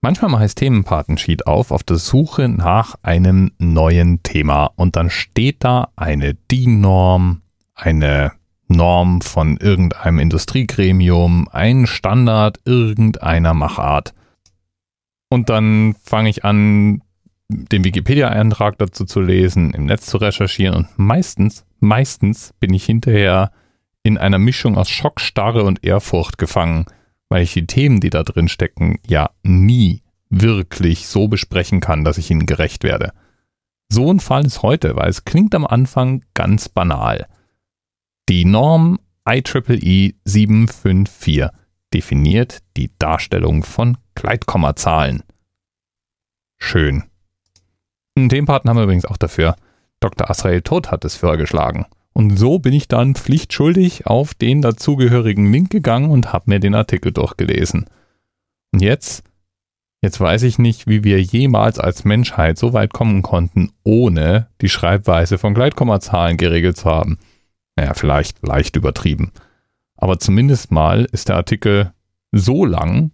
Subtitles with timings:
[0.00, 4.70] Manchmal mache ich Themenpatensheet auf, auf der Suche nach einem neuen Thema.
[4.76, 7.42] Und dann steht da eine DIN-Norm,
[7.74, 8.32] eine
[8.68, 14.14] Norm von irgendeinem Industriegremium, ein Standard irgendeiner Machart.
[15.30, 17.02] Und dann fange ich an,
[17.48, 20.76] den Wikipedia-Eintrag dazu zu lesen, im Netz zu recherchieren.
[20.76, 23.50] Und meistens, meistens bin ich hinterher
[24.04, 26.86] in einer Mischung aus Schock, Starre und Ehrfurcht gefangen
[27.28, 32.18] weil ich die Themen, die da drin stecken, ja nie wirklich so besprechen kann, dass
[32.18, 33.12] ich ihnen gerecht werde.
[33.90, 37.26] So ein Fall ist heute, weil es klingt am Anfang ganz banal.
[38.28, 41.48] Die Norm IEEE 754
[41.92, 45.22] definiert die Darstellung von Gleitkommazahlen.
[46.58, 47.04] Schön.
[48.16, 49.56] Einen Themenpartner haben wir übrigens auch dafür.
[50.00, 50.28] Dr.
[50.28, 51.86] Asrael Todt hat es vorgeschlagen.
[52.18, 56.74] Und so bin ich dann pflichtschuldig auf den dazugehörigen Link gegangen und habe mir den
[56.74, 57.86] Artikel durchgelesen.
[58.72, 59.22] Und jetzt,
[60.02, 64.68] jetzt weiß ich nicht, wie wir jemals als Menschheit so weit kommen konnten, ohne die
[64.68, 67.20] Schreibweise von Gleitkommazahlen geregelt zu haben.
[67.76, 69.30] Naja, vielleicht leicht übertrieben.
[69.94, 71.92] Aber zumindest mal ist der Artikel
[72.32, 73.12] so lang,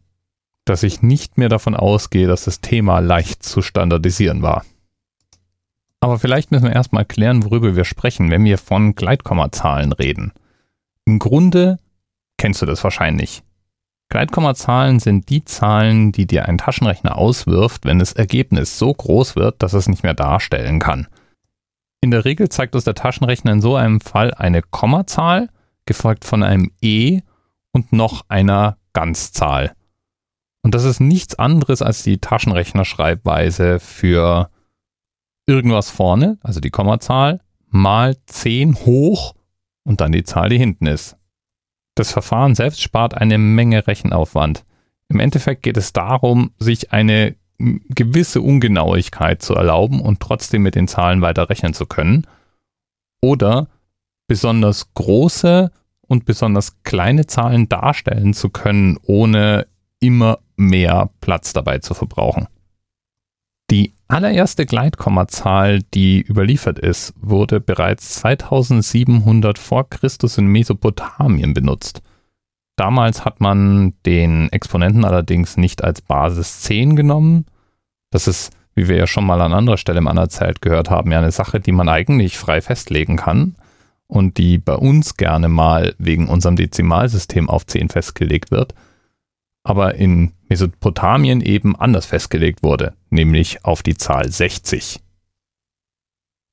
[0.64, 4.64] dass ich nicht mehr davon ausgehe, dass das Thema leicht zu standardisieren war.
[6.04, 10.32] Aber vielleicht müssen wir erstmal klären, worüber wir sprechen, wenn wir von Gleitkommazahlen reden.
[11.06, 11.78] Im Grunde
[12.36, 13.42] kennst du das wahrscheinlich.
[14.10, 19.62] Gleitkommazahlen sind die Zahlen, die dir ein Taschenrechner auswirft, wenn das Ergebnis so groß wird,
[19.62, 21.06] dass es nicht mehr darstellen kann.
[22.02, 25.48] In der Regel zeigt uns der Taschenrechner in so einem Fall eine Kommazahl,
[25.86, 27.22] gefolgt von einem E
[27.72, 29.72] und noch einer Ganzzahl.
[30.60, 34.50] Und das ist nichts anderes als die Taschenrechnerschreibweise für
[35.46, 39.34] irgendwas vorne, also die Kommazahl, mal 10 hoch
[39.84, 41.16] und dann die Zahl, die hinten ist.
[41.94, 44.64] Das Verfahren selbst spart eine Menge Rechenaufwand.
[45.08, 50.88] Im Endeffekt geht es darum, sich eine gewisse Ungenauigkeit zu erlauben und trotzdem mit den
[50.88, 52.26] Zahlen weiter rechnen zu können.
[53.20, 53.68] Oder
[54.26, 55.70] besonders große
[56.06, 59.66] und besonders kleine Zahlen darstellen zu können, ohne
[60.00, 62.48] immer mehr Platz dabei zu verbrauchen.
[64.06, 72.02] Allererste Gleitkommazahl, die überliefert ist, wurde bereits 2700 vor Christus in Mesopotamien benutzt.
[72.76, 77.46] Damals hat man den Exponenten allerdings nicht als Basis 10 genommen.
[78.10, 81.18] Das ist, wie wir ja schon mal an anderer Stelle im Anerzählt gehört haben, ja
[81.18, 83.54] eine Sache, die man eigentlich frei festlegen kann
[84.06, 88.74] und die bei uns gerne mal wegen unserem Dezimalsystem auf 10 festgelegt wird
[89.64, 95.00] aber in Mesopotamien eben anders festgelegt wurde, nämlich auf die Zahl 60.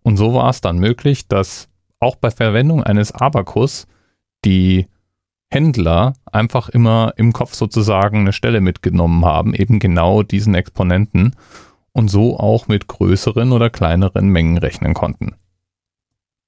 [0.04, 3.86] Und so war es dann möglich, dass auch bei Verwendung eines Abakus
[4.44, 4.88] die
[5.52, 11.36] Händler einfach immer im Kopf sozusagen eine Stelle mitgenommen haben, eben genau diesen Exponenten
[11.92, 15.36] und so auch mit größeren oder kleineren Mengen rechnen konnten.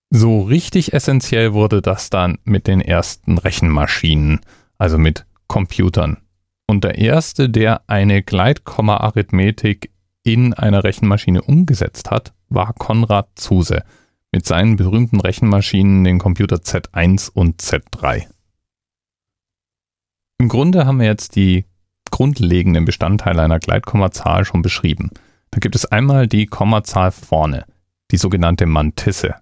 [0.09, 4.39] So richtig essentiell wurde das dann mit den ersten Rechenmaschinen,
[4.77, 6.22] also mit Computern.
[6.73, 9.91] Und der erste, der eine Gleitkomma-Arithmetik
[10.23, 13.83] in einer Rechenmaschine umgesetzt hat, war Konrad Zuse
[14.31, 18.25] mit seinen berühmten Rechenmaschinen, den Computer Z1 und Z3.
[20.39, 21.65] Im Grunde haben wir jetzt die
[22.09, 25.11] grundlegenden Bestandteile einer Gleitkommazahl schon beschrieben.
[25.51, 27.65] Da gibt es einmal die Kommazahl vorne,
[28.09, 29.35] die sogenannte Mantisse.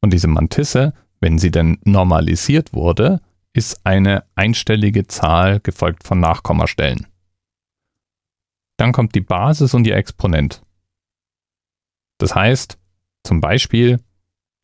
[0.00, 3.20] Und diese Mantisse, wenn sie denn normalisiert wurde,
[3.52, 7.06] ist eine einstellige Zahl gefolgt von Nachkommastellen.
[8.78, 10.62] Dann kommt die Basis und ihr Exponent.
[12.18, 12.78] Das heißt,
[13.24, 14.00] zum Beispiel,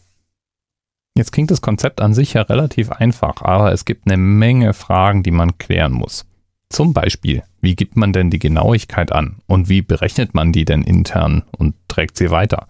[1.15, 5.23] Jetzt klingt das Konzept an sich ja relativ einfach, aber es gibt eine Menge Fragen,
[5.23, 6.25] die man klären muss.
[6.73, 10.81] Zum Beispiel, wie gibt man denn die Genauigkeit an und wie berechnet man die denn
[10.81, 12.67] intern und trägt sie weiter?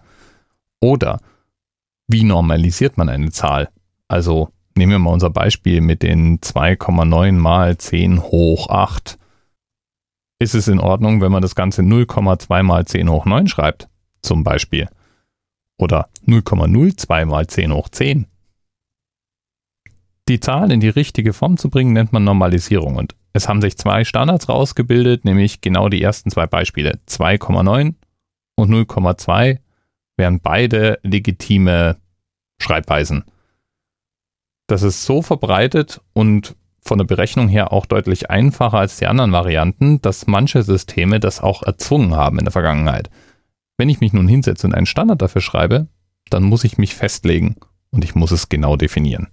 [0.78, 1.20] Oder
[2.06, 3.70] wie normalisiert man eine Zahl?
[4.06, 9.18] Also nehmen wir mal unser Beispiel mit den 2,9 mal 10 hoch 8.
[10.38, 13.88] Ist es in Ordnung, wenn man das Ganze 0,2 mal 10 hoch 9 schreibt?
[14.20, 14.86] Zum Beispiel.
[15.78, 18.26] Oder 0,02 mal 10 hoch 10?
[20.28, 22.96] Die Zahl in die richtige Form zu bringen, nennt man Normalisierung.
[22.96, 27.00] Und es haben sich zwei Standards rausgebildet, nämlich genau die ersten zwei Beispiele.
[27.08, 27.94] 2,9
[28.54, 29.58] und 0,2
[30.16, 31.96] wären beide legitime
[32.62, 33.24] Schreibweisen.
[34.68, 39.32] Das ist so verbreitet und von der Berechnung her auch deutlich einfacher als die anderen
[39.32, 43.10] Varianten, dass manche Systeme das auch erzwungen haben in der Vergangenheit.
[43.76, 45.88] Wenn ich mich nun hinsetze und einen Standard dafür schreibe,
[46.30, 47.56] dann muss ich mich festlegen
[47.90, 49.28] und ich muss es genau definieren.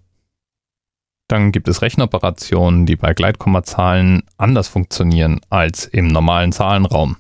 [1.32, 7.16] Dann gibt es Rechenoperationen, die bei Gleitkommazahlen anders funktionieren als im normalen Zahlenraum.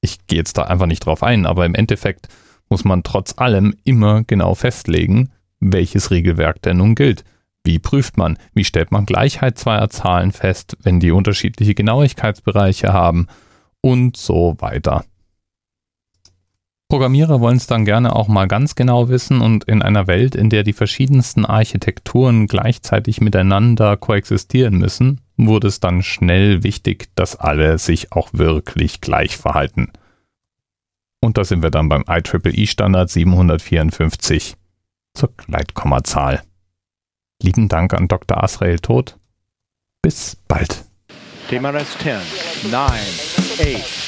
[0.00, 2.26] Ich gehe jetzt da einfach nicht drauf ein, aber im Endeffekt
[2.68, 5.30] muss man trotz allem immer genau festlegen,
[5.60, 7.22] welches Regelwerk denn nun gilt.
[7.62, 8.38] Wie prüft man?
[8.54, 13.28] Wie stellt man Gleichheit zweier Zahlen fest, wenn die unterschiedliche Genauigkeitsbereiche haben?
[13.80, 15.04] Und so weiter.
[16.88, 20.48] Programmierer wollen es dann gerne auch mal ganz genau wissen und in einer Welt, in
[20.48, 27.76] der die verschiedensten Architekturen gleichzeitig miteinander koexistieren müssen, wurde es dann schnell wichtig, dass alle
[27.76, 29.92] sich auch wirklich gleich verhalten.
[31.20, 34.56] Und da sind wir dann beim IEEE Standard 754
[35.12, 36.42] zur Gleitkommazahl.
[37.42, 38.42] Lieben Dank an Dr.
[38.42, 39.18] Asrael Tod.
[40.00, 40.86] Bis bald.
[41.50, 42.82] TMRS 10, 9,
[43.76, 44.07] 8.